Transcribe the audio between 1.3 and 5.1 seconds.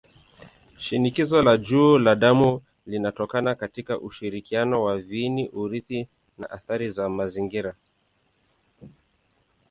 la juu la damu linatokana katika ushirikiano wa